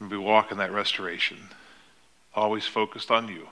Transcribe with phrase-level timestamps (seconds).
[0.00, 1.38] and we walk in that restoration,
[2.34, 3.48] always focused on you.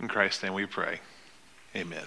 [0.00, 1.00] In Christ's name we pray.
[1.76, 2.04] Amen.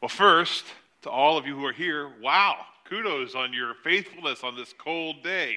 [0.00, 0.64] Well, first,
[1.02, 5.22] to all of you who are here, wow, kudos on your faithfulness on this cold
[5.22, 5.56] day.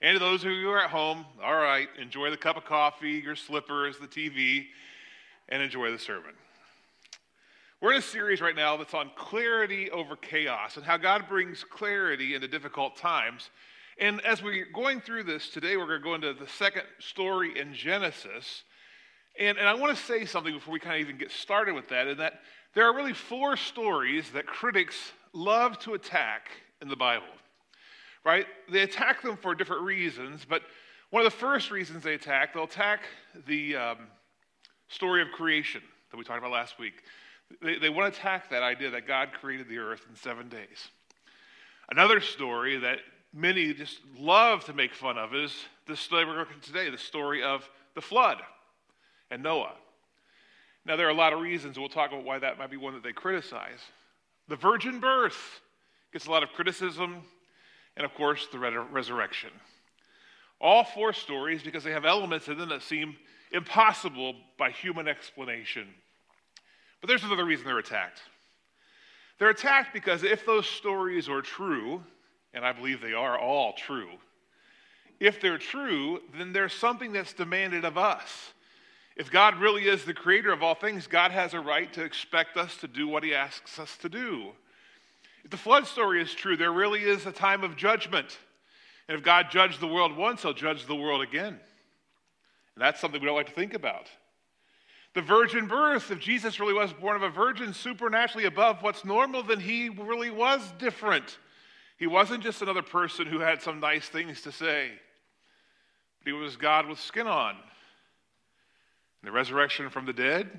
[0.00, 2.64] And to those of you who are at home, all right, enjoy the cup of
[2.64, 4.66] coffee, your slippers, the TV,
[5.48, 6.32] and enjoy the sermon.
[7.80, 11.64] We're in a series right now that's on clarity over chaos and how God brings
[11.64, 13.50] clarity into difficult times.
[13.98, 17.58] And as we're going through this today, we're going to go into the second story
[17.58, 18.64] in Genesis.
[19.38, 21.88] And, and I want to say something before we kind of even get started with
[21.88, 22.40] that, and that
[22.74, 24.96] there are really four stories that critics
[25.32, 26.50] love to attack
[26.80, 27.26] in the Bible,
[28.24, 28.46] right?
[28.70, 30.62] They attack them for different reasons, but
[31.10, 33.00] one of the first reasons they attack, they'll attack
[33.46, 33.98] the um,
[34.88, 37.02] story of creation that we talked about last week.
[37.62, 40.88] They, they want to attack that idea that God created the earth in seven days.
[41.90, 42.98] Another story that
[43.32, 45.52] many just love to make fun of is
[45.86, 48.38] the story we're looking today, the story of the flood
[49.30, 49.72] and Noah.
[50.84, 51.78] Now, there are a lot of reasons.
[51.78, 53.78] We'll talk about why that might be one that they criticize.
[54.48, 55.60] The virgin birth
[56.12, 57.22] gets a lot of criticism,
[57.96, 59.50] and of course, the resurrection.
[60.60, 63.16] All four stories, because they have elements in them that seem
[63.52, 65.86] impossible by human explanation.
[67.00, 68.20] But there's another reason they're attacked.
[69.38, 72.02] They're attacked because if those stories are true,
[72.54, 74.10] and I believe they are all true,
[75.22, 78.52] if they're true, then there's something that's demanded of us.
[79.16, 82.56] If God really is the creator of all things, God has a right to expect
[82.56, 84.48] us to do what he asks us to do.
[85.44, 88.36] If the flood story is true, there really is a time of judgment.
[89.08, 91.60] And if God judged the world once, he'll judge the world again.
[92.74, 94.08] And that's something we don't like to think about.
[95.14, 99.42] The virgin birth, if Jesus really was born of a virgin supernaturally above what's normal,
[99.42, 101.38] then he really was different.
[102.02, 104.90] He wasn't just another person who had some nice things to say,
[106.18, 107.54] but he was God with skin on
[109.22, 110.50] the resurrection from the dead,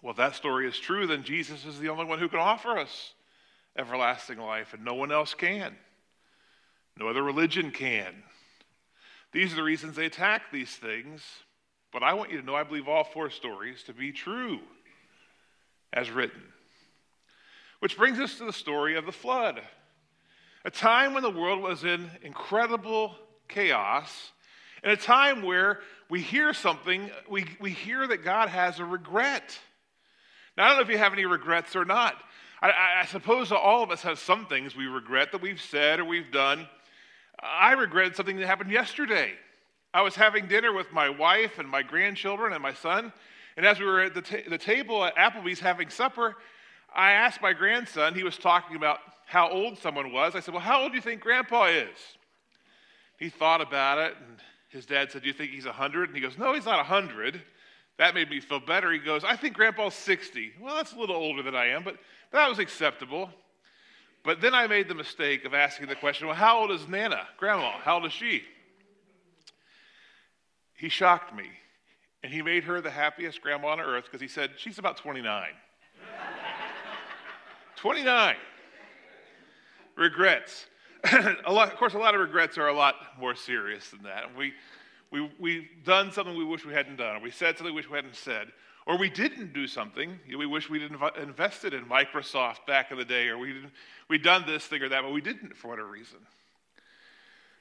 [0.00, 2.78] well, if that story is true, then Jesus is the only one who can offer
[2.78, 3.12] us
[3.76, 5.76] everlasting life, and no one else can.
[6.98, 8.14] No other religion can.
[9.30, 11.20] These are the reasons they attack these things.
[11.92, 14.60] But I want you to know I believe all four stories to be true
[15.92, 16.44] as written.
[17.80, 19.60] Which brings us to the story of the flood.
[20.66, 23.14] A time when the world was in incredible
[23.48, 24.32] chaos,
[24.82, 29.58] and a time where we hear something, we, we hear that God has a regret.
[30.56, 32.16] Now, I don't know if you have any regrets or not.
[32.62, 36.06] I, I, suppose all of us have some things we regret that we've said or
[36.06, 36.66] we've done.
[37.42, 39.32] I regretted something that happened yesterday.
[39.92, 43.12] I was having dinner with my wife and my grandchildren and my son,
[43.58, 46.36] and as we were at the, ta- the table at Applebee's having supper,
[46.94, 50.34] I asked my grandson, he was talking about how old someone was.
[50.34, 51.96] I said, Well, how old do you think grandpa is?
[53.18, 54.38] He thought about it and
[54.68, 56.10] his dad said, Do you think he's 100?
[56.10, 57.40] And he goes, No, he's not 100.
[57.96, 58.90] That made me feel better.
[58.90, 60.52] He goes, I think grandpa's 60.
[60.60, 61.96] Well, that's a little older than I am, but,
[62.32, 63.30] that was acceptable.
[64.24, 67.28] But then I made the mistake of asking the question, Well, how old is Nana,
[67.36, 67.78] grandma?
[67.78, 68.42] How old is she?
[70.76, 71.44] He shocked me.
[72.24, 75.44] And he made her the happiest grandma on earth because he said, She's about 29.
[77.84, 78.36] 29.
[79.94, 80.64] Regrets.
[81.46, 84.34] lot, of course, a lot of regrets are a lot more serious than that.
[84.34, 84.54] We,
[85.10, 87.90] we, we've done something we wish we hadn't done, or we said something we wish
[87.90, 88.46] we hadn't said,
[88.86, 90.90] or we didn't do something we wish we'd
[91.20, 93.66] invested in Microsoft back in the day, or we
[94.08, 96.20] we'd done this thing or that, but we didn't for whatever reason.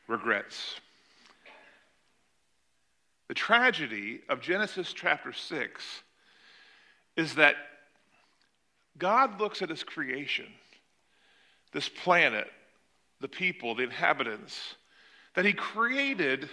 [0.08, 0.80] Regrets.
[3.28, 5.84] The tragedy of Genesis chapter 6
[7.18, 7.56] is that
[8.98, 10.46] God looks at his creation,
[11.72, 12.48] this planet,
[13.22, 14.76] the people, the inhabitants,
[15.36, 16.50] that he created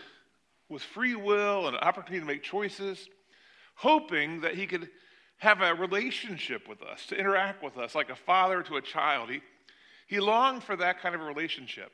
[0.68, 3.08] with free will and opportunity to make choices,
[3.74, 4.88] hoping that he could
[5.38, 9.30] have a relationship with us, to interact with us like a father to a child.
[9.30, 9.40] He,
[10.06, 11.90] he longed for that kind of a relationship.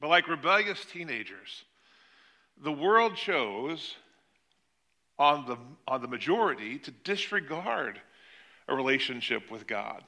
[0.00, 1.64] But like rebellious teenagers,
[2.62, 3.94] the world chose
[5.18, 5.56] on the,
[5.86, 8.00] on the majority to disregard
[8.68, 10.02] a relationship with God.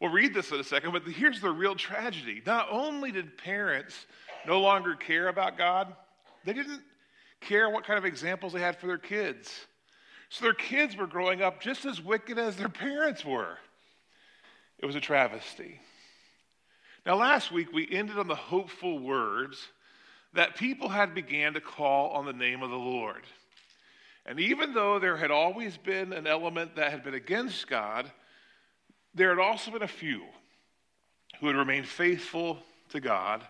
[0.00, 2.42] We'll read this in a second, but here's the real tragedy.
[2.46, 4.06] Not only did parents
[4.46, 5.94] no longer care about God,
[6.44, 6.80] they didn't
[7.40, 9.66] care what kind of examples they had for their kids.
[10.30, 13.58] So their kids were growing up just as wicked as their parents were.
[14.78, 15.80] It was a travesty.
[17.04, 19.68] Now, last week we ended on the hopeful words
[20.32, 23.22] that people had began to call on the name of the Lord.
[24.26, 28.10] And even though there had always been an element that had been against God,
[29.14, 30.22] there had also been a few
[31.40, 32.58] who had remained faithful
[32.90, 33.42] to God,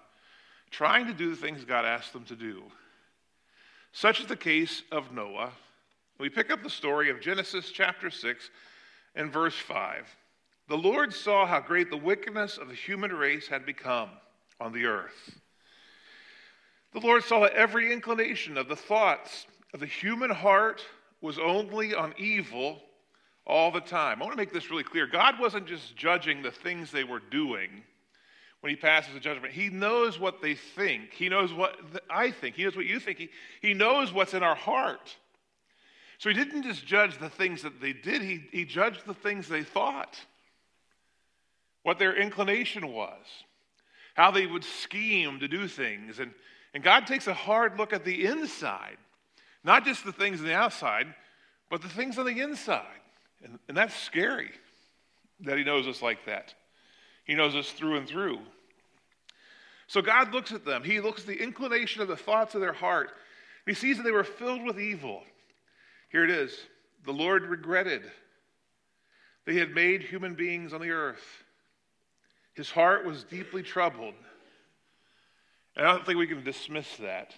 [0.71, 2.63] trying to do the things God asked them to do.
[3.93, 5.53] Such is the case of Noah.
[6.19, 8.51] We pick up the story of Genesis chapter 6
[9.17, 10.17] and verse 5.
[10.69, 14.11] The Lord saw how great the wickedness of the human race had become
[14.61, 15.41] on the earth.
[16.93, 19.47] The Lord saw every inclination of the thoughts
[19.79, 20.85] the human heart
[21.21, 22.81] was only on evil
[23.47, 24.21] all the time.
[24.21, 25.07] I want to make this really clear.
[25.07, 27.83] God wasn't just judging the things they were doing
[28.61, 29.53] when he passes the judgment.
[29.53, 31.13] He knows what they think.
[31.13, 31.77] He knows what
[32.09, 32.57] I think.
[32.57, 33.19] He knows what you think.
[33.19, 33.31] He,
[33.63, 35.17] he knows what's in our heart.
[36.19, 39.49] So he didn't just judge the things that they did, he, he judged the things
[39.49, 40.21] they thought,
[41.83, 43.25] what their inclination was,
[44.15, 46.19] how they would scheme to do things.
[46.19, 46.33] And,
[46.75, 48.99] and God takes a hard look at the inside,
[49.65, 51.07] not just the things on the outside,
[51.69, 52.85] but the things on the inside.
[53.45, 54.51] And, and that's scary
[55.41, 56.55] that he knows us like that.
[57.25, 58.39] He knows us through and through.
[59.87, 60.85] So God looks at them.
[60.85, 63.11] He looks at the inclination of the thoughts of their heart.
[63.67, 65.23] He sees that they were filled with evil.
[66.11, 66.57] Here it is.
[67.05, 68.03] The Lord regretted
[69.45, 71.25] that he had made human beings on the earth.
[72.55, 74.15] His heart was deeply troubled.
[75.77, 77.35] And I don't think we can dismiss that.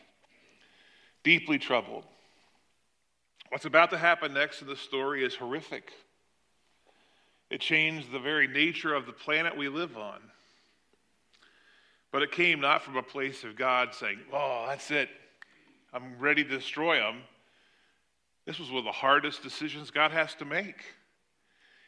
[1.23, 2.05] Deeply troubled.
[3.53, 5.93] What's about to happen next in the story is horrific.
[7.51, 10.21] It changed the very nature of the planet we live on.
[12.11, 15.11] But it came not from a place of God saying, Oh, that's it.
[15.93, 17.19] I'm ready to destroy them.
[18.47, 20.83] This was one of the hardest decisions God has to make.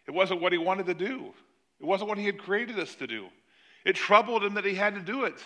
[0.06, 1.32] It wasn't what he wanted to do,
[1.80, 3.28] it wasn't what he had created us to do.
[3.86, 5.42] It troubled him that he had to do it.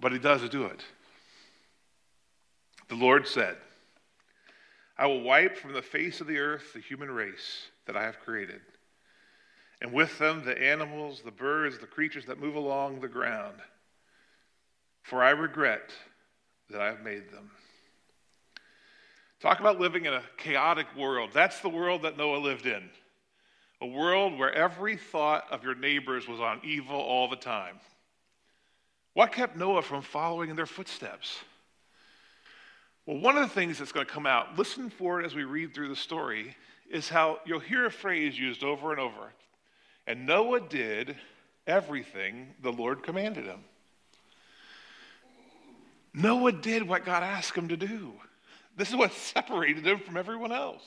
[0.00, 0.84] But he does do it.
[2.88, 3.56] The Lord said,
[4.98, 8.20] I will wipe from the face of the earth the human race that I have
[8.20, 8.60] created,
[9.80, 13.56] and with them the animals, the birds, the creatures that move along the ground.
[15.02, 15.92] For I regret
[16.70, 17.50] that I have made them.
[19.40, 21.30] Talk about living in a chaotic world.
[21.32, 22.88] That's the world that Noah lived in.
[23.82, 27.78] A world where every thought of your neighbors was on evil all the time.
[29.12, 31.38] What kept Noah from following in their footsteps?
[33.06, 35.44] Well, one of the things that's going to come out, listen for it as we
[35.44, 36.56] read through the story,
[36.90, 39.32] is how you'll hear a phrase used over and over.
[40.08, 41.16] And Noah did
[41.66, 43.60] everything the Lord commanded him.
[46.12, 48.12] Noah did what God asked him to do.
[48.76, 50.82] This is what separated him from everyone else.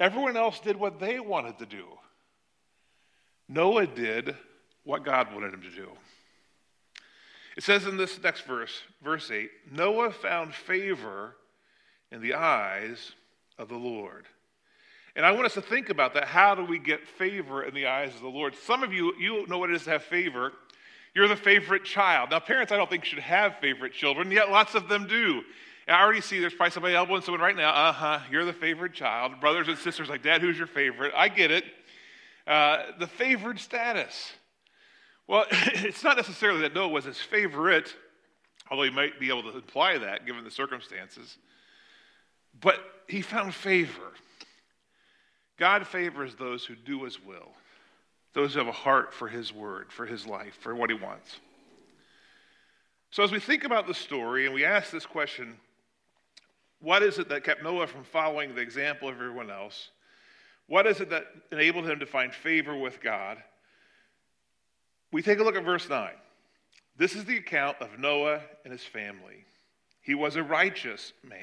[0.00, 1.84] Everyone else did what they wanted to do.
[3.48, 4.34] Noah did
[4.82, 5.90] what God wanted him to do.
[7.56, 11.36] It says in this next verse, verse 8 Noah found favor
[12.10, 13.12] in the eyes
[13.58, 14.26] of the Lord.
[15.14, 16.24] And I want us to think about that.
[16.24, 18.54] How do we get favor in the eyes of the Lord?
[18.54, 20.52] Some of you, you know what it is to have favor.
[21.14, 22.30] You're the favorite child.
[22.30, 25.42] Now, parents, I don't think should have favorite children, yet lots of them do.
[25.86, 27.70] And I already see there's probably somebody elbowing someone right now.
[27.70, 29.40] Uh huh, you're the favorite child.
[29.40, 31.12] Brothers and sisters like, Dad, who's your favorite?
[31.14, 31.64] I get it.
[32.46, 34.32] Uh, the favored status.
[35.26, 37.94] Well, it's not necessarily that Noah was his favorite,
[38.70, 41.38] although he might be able to imply that given the circumstances,
[42.60, 42.78] but
[43.08, 44.12] he found favor.
[45.58, 47.50] God favors those who do his will,
[48.34, 51.38] those who have a heart for his word, for his life, for what he wants.
[53.10, 55.58] So, as we think about the story and we ask this question,
[56.80, 59.90] what is it that kept Noah from following the example of everyone else?
[60.66, 63.36] What is it that enabled him to find favor with God?
[65.12, 66.10] We take a look at verse 9.
[66.96, 69.44] This is the account of Noah and his family.
[70.00, 71.38] He was a righteous man,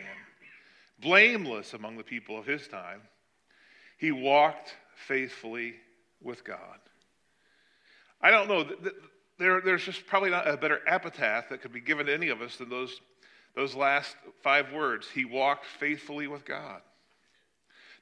[1.00, 3.02] blameless among the people of his time.
[3.98, 4.76] He walked
[5.08, 5.76] faithfully
[6.22, 6.80] with God.
[8.22, 8.68] I don't know.
[9.38, 12.42] There, there's just probably not a better epitaph that could be given to any of
[12.42, 13.00] us than those,
[13.56, 15.08] those last five words.
[15.10, 16.82] He walked faithfully with God.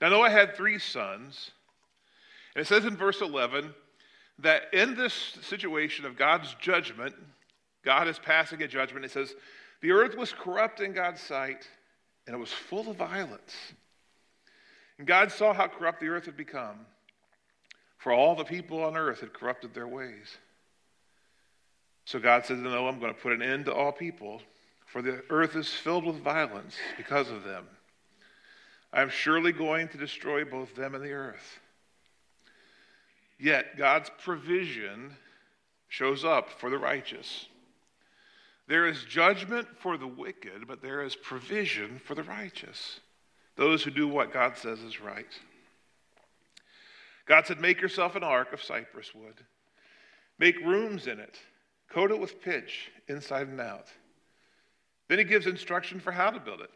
[0.01, 1.51] Now, Noah had three sons.
[2.55, 3.73] And it says in verse 11
[4.39, 7.15] that in this situation of God's judgment,
[7.83, 9.05] God is passing a judgment.
[9.05, 9.33] It says,
[9.81, 11.67] the earth was corrupt in God's sight,
[12.25, 13.55] and it was full of violence.
[14.97, 16.85] And God saw how corrupt the earth had become,
[17.97, 20.37] for all the people on earth had corrupted their ways.
[22.05, 24.41] So God said to Noah, I'm going to put an end to all people,
[24.85, 27.65] for the earth is filled with violence because of them.
[28.93, 31.59] I am surely going to destroy both them and the earth.
[33.39, 35.15] Yet God's provision
[35.87, 37.45] shows up for the righteous.
[38.67, 42.99] There is judgment for the wicked, but there is provision for the righteous,
[43.55, 45.39] those who do what God says is right.
[47.25, 49.35] God said, Make yourself an ark of cypress wood,
[50.37, 51.39] make rooms in it,
[51.89, 53.87] coat it with pitch inside and out.
[55.07, 56.69] Then he gives instruction for how to build it.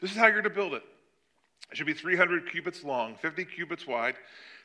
[0.00, 0.82] This is how you're to build it.
[1.70, 4.14] It should be 300 cubits long, 50 cubits wide,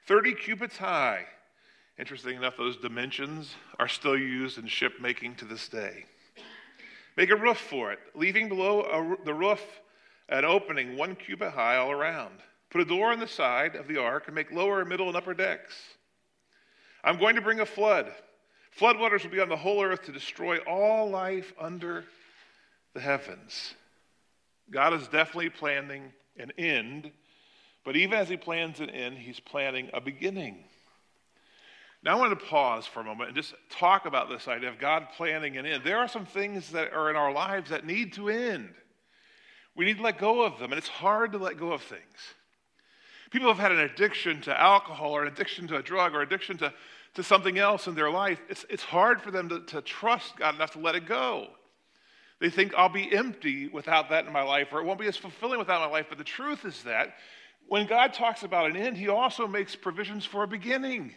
[0.09, 1.23] 30 cubits high.
[1.99, 6.03] Interesting enough, those dimensions are still used in ship making to this day.
[7.15, 9.61] Make a roof for it, leaving below a, the roof
[10.27, 12.39] an opening one cubit high all around.
[12.71, 15.35] Put a door on the side of the ark and make lower, middle, and upper
[15.35, 15.75] decks.
[17.03, 18.11] I'm going to bring a flood.
[18.79, 22.03] Floodwaters will be on the whole earth to destroy all life under
[22.95, 23.75] the heavens.
[24.71, 27.11] God is definitely planning an end,
[27.83, 30.63] but even as he plans an end, he's planning a beginning.
[32.01, 34.79] Now, I want to pause for a moment and just talk about this idea of
[34.79, 35.83] God planning an end.
[35.83, 38.69] There are some things that are in our lives that need to end.
[39.75, 42.01] We need to let go of them, and it's hard to let go of things.
[43.31, 46.57] People have had an addiction to alcohol or an addiction to a drug or addiction
[46.57, 46.73] to,
[47.13, 48.39] to something else in their life.
[48.49, 51.47] It's, it's hard for them to, to trust God enough to let it go.
[52.39, 55.17] They think I'll be empty without that in my life, or it won't be as
[55.17, 56.05] fulfilling without my life.
[56.07, 57.15] But the truth is that
[57.69, 61.13] when God talks about an end, He also makes provisions for a beginning.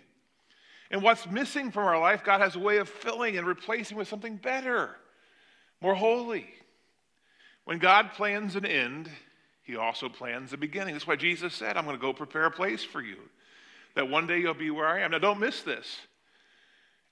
[0.90, 4.08] And what's missing from our life, God has a way of filling and replacing with
[4.08, 4.94] something better,
[5.80, 6.46] more holy.
[7.64, 9.08] When God plans an end,
[9.62, 10.94] He also plans a beginning.
[10.94, 13.16] That's why Jesus said, I'm going to go prepare a place for you,
[13.94, 15.12] that one day you'll be where I am.
[15.12, 15.96] Now, don't miss this.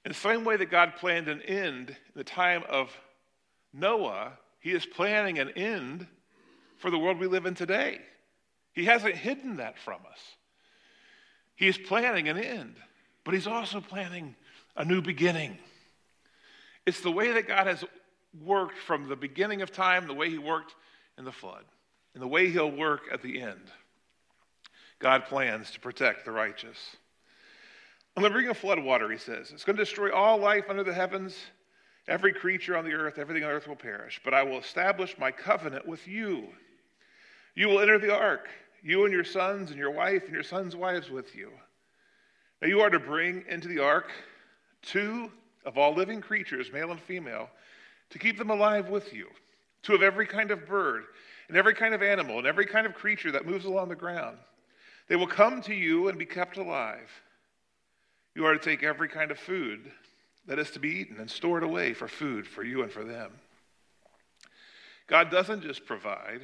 [0.04, 2.94] In the same way that God planned an end in the time of
[3.72, 6.06] Noah, he is planning an end
[6.76, 8.00] for the world we live in today.
[8.72, 10.18] He hasn't hidden that from us.
[11.54, 12.76] He is planning an end,
[13.24, 14.34] but he's also planning
[14.76, 15.58] a new beginning.
[16.86, 17.84] It's the way that God has
[18.42, 20.74] worked from the beginning of time, the way he worked
[21.18, 21.64] in the flood,
[22.14, 23.70] and the way he'll work at the end.
[24.98, 26.96] God plans to protect the righteous.
[28.16, 29.50] I'm going to bring a flood water, he says.
[29.50, 31.36] It's going to destroy all life under the heavens
[32.10, 35.30] Every creature on the earth, everything on earth will perish, but I will establish my
[35.30, 36.48] covenant with you.
[37.54, 38.48] You will enter the ark,
[38.82, 41.50] you and your sons and your wife and your sons' wives with you.
[42.60, 44.10] Now you are to bring into the ark
[44.82, 45.30] two
[45.64, 47.48] of all living creatures, male and female,
[48.10, 49.26] to keep them alive with you.
[49.82, 51.04] Two of every kind of bird,
[51.48, 54.36] and every kind of animal, and every kind of creature that moves along the ground.
[55.08, 57.10] They will come to you and be kept alive.
[58.34, 59.90] You are to take every kind of food
[60.46, 63.04] that is to be eaten and store it away for food for you and for
[63.04, 63.32] them.
[65.06, 66.42] God doesn't just provide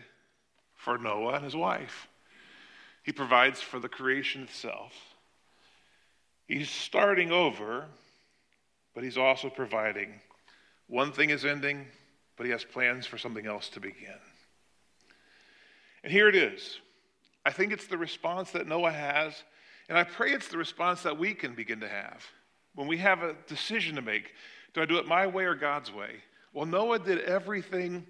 [0.74, 2.08] for Noah and his wife,
[3.06, 4.92] He provides for the creation itself.
[6.48, 7.84] He's starting over,
[8.96, 10.20] but He's also providing.
[10.88, 11.86] One thing is ending,
[12.36, 14.18] but He has plans for something else to begin.
[16.02, 16.80] And here it is.
[17.44, 19.40] I think it's the response that Noah has,
[19.88, 22.24] and I pray it's the response that we can begin to have
[22.74, 24.32] when we have a decision to make
[24.74, 26.16] do I do it my way or God's way?
[26.52, 28.04] Well, Noah did everything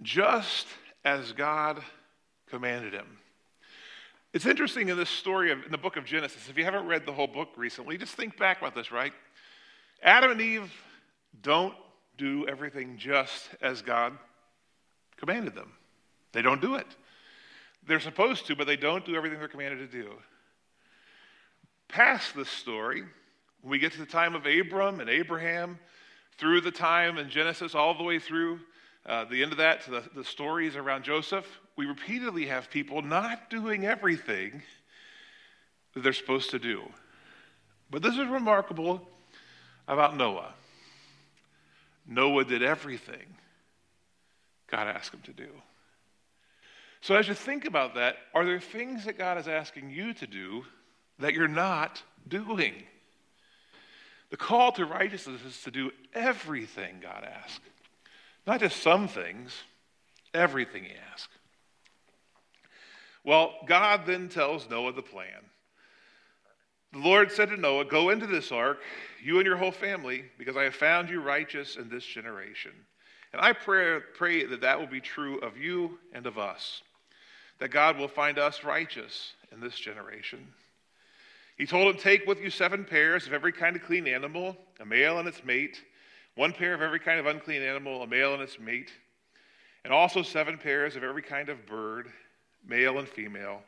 [0.00, 0.66] just
[1.04, 1.82] as God
[2.48, 3.18] commanded him.
[4.36, 7.06] It's interesting in this story of, in the book of Genesis, if you haven't read
[7.06, 9.14] the whole book recently, just think back about this, right?
[10.02, 10.70] Adam and Eve
[11.40, 11.72] don't
[12.18, 14.12] do everything just as God
[15.16, 15.72] commanded them.
[16.32, 16.86] They don't do it.
[17.86, 20.10] They're supposed to, but they don't do everything they're commanded to do.
[21.88, 23.04] Past this story,
[23.62, 25.78] when we get to the time of Abram and Abraham,
[26.36, 28.60] through the time in Genesis, all the way through
[29.06, 31.46] uh, the end of that to the, the stories around Joseph,
[31.76, 34.62] we repeatedly have people not doing everything
[35.94, 36.82] that they're supposed to do.
[37.90, 39.08] But this is remarkable
[39.86, 40.52] about Noah.
[42.06, 43.36] Noah did everything
[44.68, 45.48] God asked him to do.
[47.00, 50.26] So, as you think about that, are there things that God is asking you to
[50.26, 50.64] do
[51.18, 52.74] that you're not doing?
[54.30, 57.60] The call to righteousness is to do everything God asks,
[58.46, 59.52] not just some things,
[60.32, 61.28] everything He asks.
[63.24, 65.50] Well, God then tells Noah the plan.
[66.92, 68.78] The Lord said to Noah, Go into this ark,
[69.22, 72.70] you and your whole family, because I have found you righteous in this generation.
[73.32, 76.82] And I pray, pray that that will be true of you and of us,
[77.58, 80.46] that God will find us righteous in this generation.
[81.58, 84.86] He told him, Take with you seven pairs of every kind of clean animal, a
[84.86, 85.82] male and its mate,
[86.36, 88.92] one pair of every kind of unclean animal, a male and its mate,
[89.84, 92.08] and also seven pairs of every kind of bird,
[92.66, 93.62] male and female,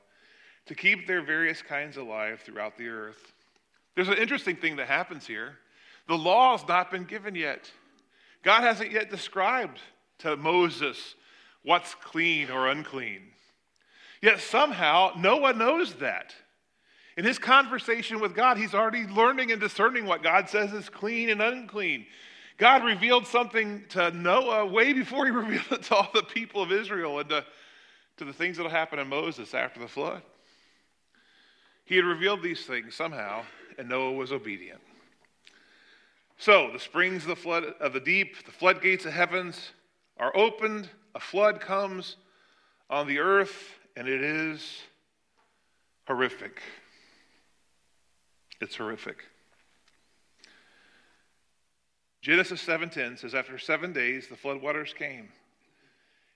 [0.67, 3.33] to keep their various kinds alive throughout the earth.
[3.97, 5.57] There's an interesting thing that happens here.
[6.07, 7.71] The law has not been given yet.
[8.45, 9.79] God hasn't yet described
[10.19, 11.15] to Moses
[11.63, 13.23] what's clean or unclean.
[14.21, 16.35] Yet somehow, Noah knows that.
[17.17, 21.31] In his conversation with God, he's already learning and discerning what God says is clean
[21.31, 22.07] and unclean.
[22.59, 26.73] God revealed something to Noah way before he revealed it to all the people of
[26.73, 27.45] Israel and to,
[28.19, 30.23] to the things that will happen to Moses after the flood.
[31.85, 33.45] He had revealed these things somehow,
[33.79, 34.81] and Noah was obedient.
[36.37, 39.71] So the springs of the flood of the deep, the floodgates of heavens
[40.19, 42.17] are opened, a flood comes
[42.91, 44.83] on the earth, and it is
[46.07, 46.61] horrific.
[48.61, 49.25] It's horrific.
[52.29, 55.33] Genesis 7:10 says after 7 days the floodwaters came.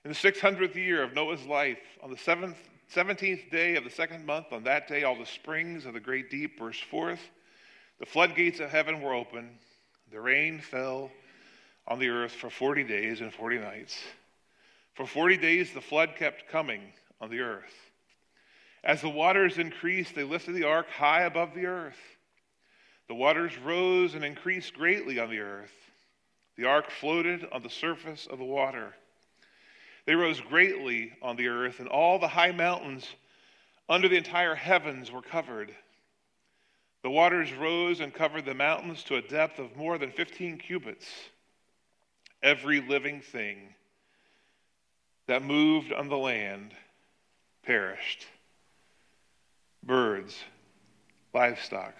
[0.03, 2.55] In the 600th year of Noah's life, on the 7th,
[2.91, 6.31] 17th day of the second month, on that day all the springs of the great
[6.31, 7.21] deep burst forth.
[7.99, 9.59] The floodgates of heaven were open.
[10.11, 11.11] The rain fell
[11.87, 14.01] on the earth for 40 days and 40 nights.
[14.95, 16.81] For 40 days the flood kept coming
[17.21, 17.75] on the earth.
[18.83, 22.12] As the waters increased, they lifted the ark high above the earth.
[23.13, 25.75] The waters rose and increased greatly on the earth.
[26.55, 28.95] The ark floated on the surface of the water.
[30.07, 33.07] They rose greatly on the earth, and all the high mountains
[33.87, 35.75] under the entire heavens were covered.
[37.03, 41.05] The waters rose and covered the mountains to a depth of more than 15 cubits.
[42.41, 43.75] Every living thing
[45.27, 46.73] that moved on the land
[47.63, 48.25] perished
[49.83, 50.35] birds,
[51.31, 51.93] livestock,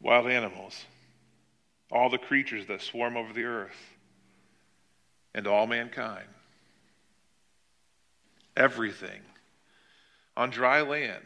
[0.00, 0.84] wild animals,
[1.90, 3.76] all the creatures that swarm over the earth,
[5.34, 6.26] and all mankind.
[8.56, 9.20] Everything
[10.36, 11.22] on dry land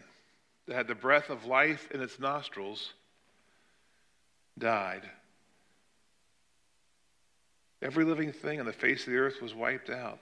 [0.66, 2.92] that had the breath of life in its nostrils
[4.58, 5.02] died.
[7.82, 10.18] Every living thing on the face of the earth was wiped out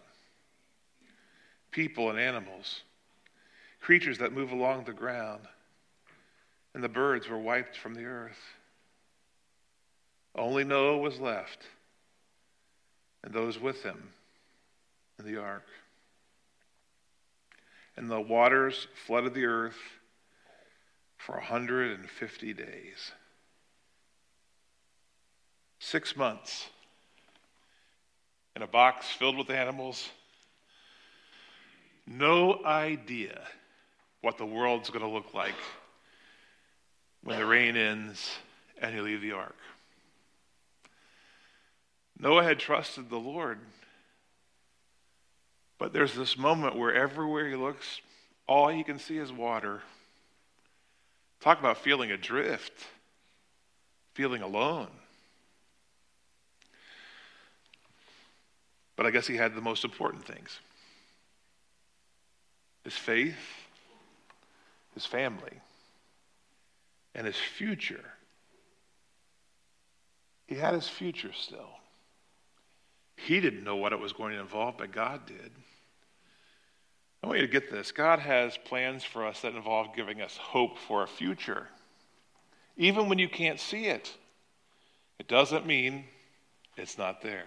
[1.71, 2.83] people and animals,
[3.81, 5.41] creatures that move along the ground
[6.75, 8.39] and the birds were wiped from the earth.
[10.35, 11.67] Only Noah was left,
[13.23, 14.11] and those with him
[15.19, 15.67] in the ark.
[17.97, 19.77] And the waters flooded the earth
[21.19, 23.13] for 150 days.
[25.79, 26.69] Six months
[28.57, 30.09] in a box filled with animals.
[32.07, 33.43] No idea
[34.23, 35.55] what the world's going to look like
[37.23, 38.31] when the rain ends
[38.81, 39.57] and you leave the ark.
[42.19, 43.59] Noah had trusted the Lord.
[45.79, 48.01] But there's this moment where everywhere he looks,
[48.47, 49.83] all he can see is water.
[51.41, 52.73] Talk about feeling adrift,
[54.15, 54.89] feeling alone.
[58.95, 60.61] But I guess he had the most important things
[62.85, 63.37] his faith,
[64.95, 65.61] his family
[67.15, 68.05] and his future.
[70.47, 71.71] He had his future still.
[73.17, 75.51] He didn't know what it was going to involve, but God did.
[77.23, 77.93] I want you to get this.
[77.93, 81.69] God has plans for us that involve giving us hope for a future.
[82.77, 84.13] Even when you can't see it,
[85.19, 86.05] it doesn't mean
[86.77, 87.45] it's not there.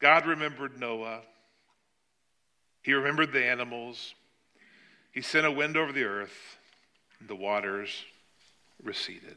[0.00, 1.20] God remembered Noah.
[2.82, 4.14] He remembered the animals.
[5.12, 6.58] He sent a wind over the earth,
[7.20, 8.04] and the waters
[8.82, 9.36] receded.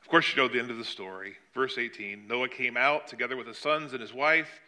[0.00, 1.34] Of course, you know the end of the story.
[1.52, 4.60] Verse 18 Noah came out together with his sons and his wife,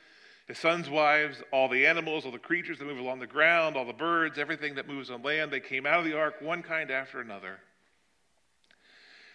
[0.48, 3.84] his sons' wives, all the animals, all the creatures that move along the ground, all
[3.84, 5.52] the birds, everything that moves on land.
[5.52, 7.60] They came out of the ark, one kind after another.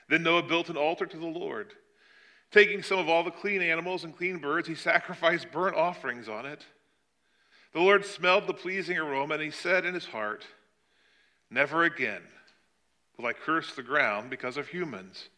[0.10, 1.74] Then Noah built an altar to the Lord.
[2.52, 6.46] Taking some of all the clean animals and clean birds, he sacrificed burnt offerings on
[6.46, 6.65] it.
[7.73, 10.45] The Lord smelled the pleasing aroma, and he said in his heart,
[11.49, 12.21] Never again
[13.17, 15.29] will I curse the ground because of humans,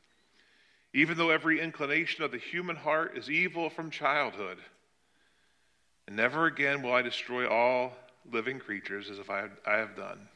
[0.94, 4.58] even though every inclination of the human heart is evil from childhood.
[6.08, 7.94] And never again will I destroy all
[8.32, 10.28] living creatures as if I have done.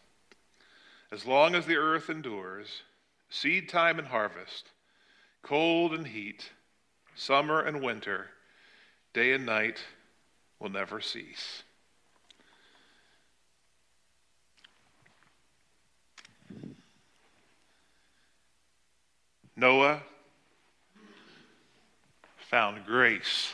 [1.12, 2.84] As long as the earth endures,
[3.30, 4.70] seed time and harvest,
[5.42, 6.50] cold and heat,
[7.16, 8.28] summer and winter,
[9.14, 9.80] day and night
[10.60, 11.64] will never cease.
[19.60, 20.02] Noah
[22.38, 23.54] found grace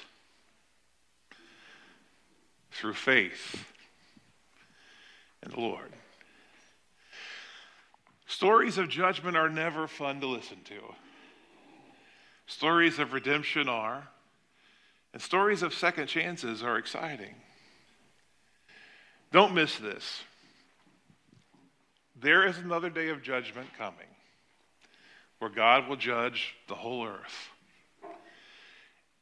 [2.72, 3.66] through faith
[5.44, 5.92] in the Lord.
[8.28, 10.94] Stories of judgment are never fun to listen to.
[12.48, 14.08] Stories of redemption are,
[15.14, 17.34] and stories of second chances are exciting.
[19.32, 20.24] Don't miss this.
[22.16, 24.15] there is another day of judgment coming
[25.40, 27.50] where God will judge the whole earth.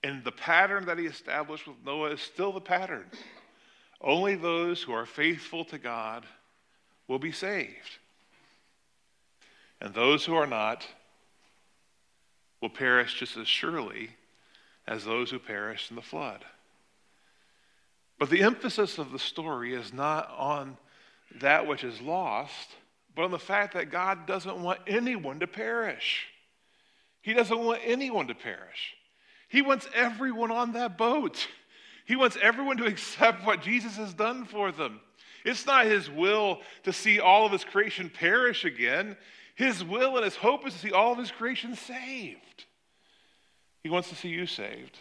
[0.04, 3.06] And the pattern that he established with Noah is still the pattern.
[4.02, 6.26] Only those who are faithful to God
[7.08, 7.98] will be saved.
[9.80, 10.86] And those who are not
[12.62, 14.10] will perish just as surely
[14.88, 16.44] as those who perished in the flood.
[18.20, 20.78] But the emphasis of the story is not on
[21.40, 22.70] that which is lost,
[23.16, 26.28] but on the fact that God doesn't want anyone to perish.
[27.22, 28.96] He doesn't want anyone to perish.
[29.48, 31.48] He wants everyone on that boat.
[32.06, 35.00] He wants everyone to accept what Jesus has done for them.
[35.46, 39.18] It's not his will to see all of his creation perish again.
[39.56, 42.66] His will and his hope is to see all of his creation saved.
[43.84, 44.98] He wants to see you saved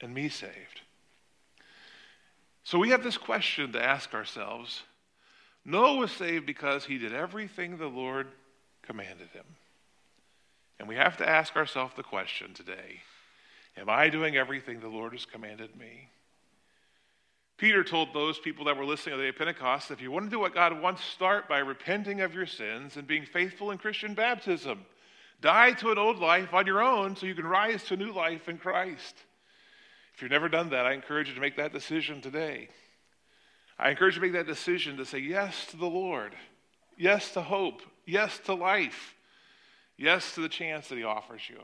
[0.00, 0.80] and me saved.
[2.64, 4.82] So we have this question to ask ourselves
[5.64, 8.28] Noah was saved because he did everything the Lord
[8.82, 9.44] commanded him.
[10.78, 13.02] And we have to ask ourselves the question today
[13.76, 16.08] Am I doing everything the Lord has commanded me?
[17.56, 20.24] Peter told those people that were listening on the day of Pentecost if you want
[20.24, 23.78] to do what God wants, start by repenting of your sins and being faithful in
[23.78, 24.84] Christian baptism.
[25.40, 28.12] Die to an old life on your own so you can rise to a new
[28.12, 29.14] life in Christ.
[30.14, 32.68] If you've never done that, I encourage you to make that decision today.
[33.82, 36.36] I encourage you to make that decision to say yes to the Lord,
[36.96, 39.16] yes to hope, yes to life,
[39.96, 41.58] yes to the chance that He offers you.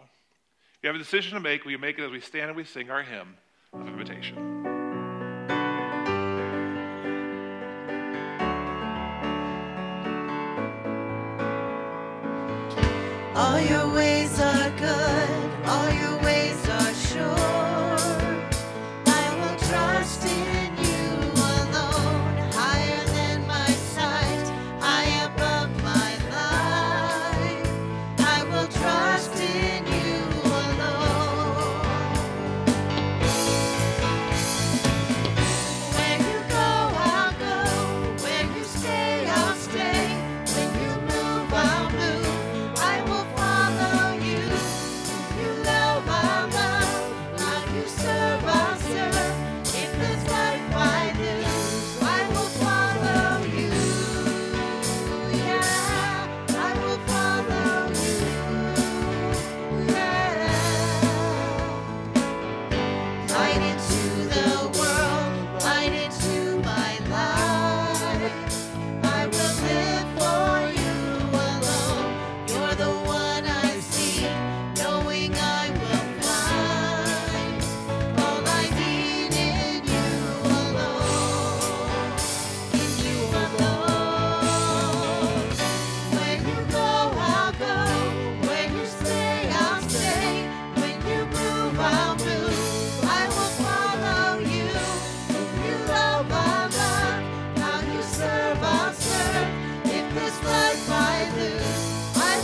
[0.82, 2.64] You have a decision to make, will you make it as we stand and we
[2.64, 3.36] sing our hymn
[3.72, 4.47] of invitation?